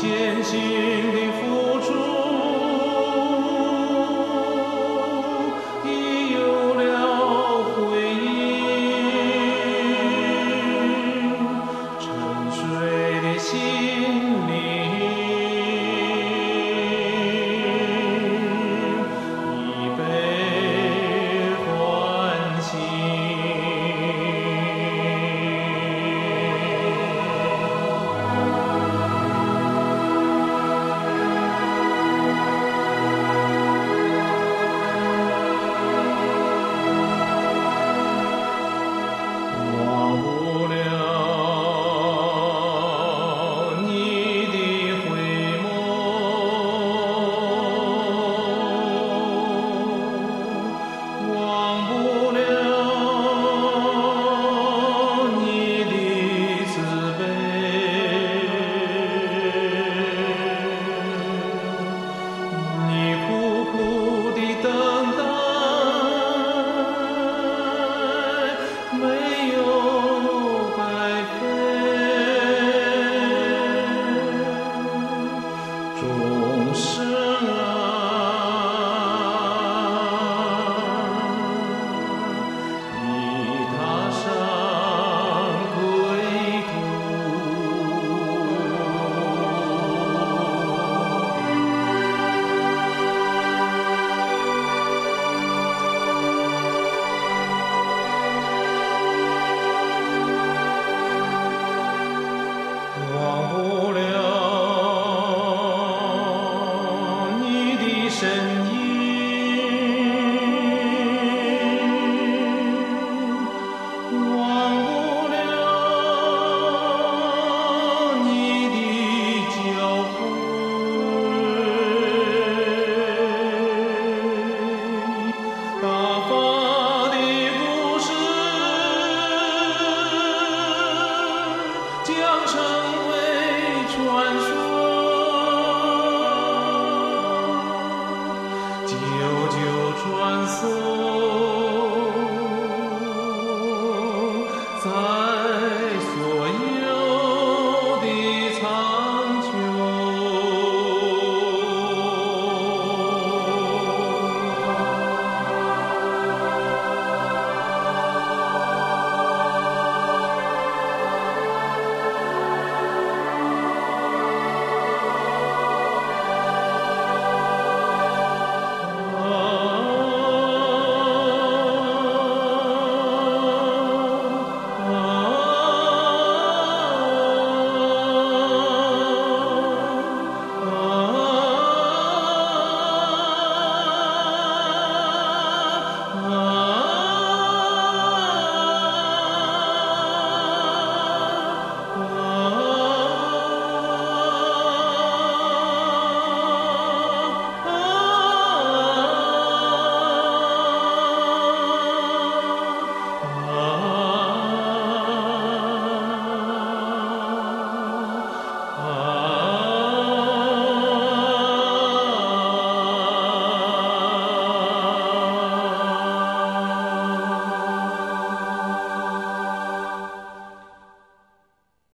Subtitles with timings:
[0.00, 1.19] 前行的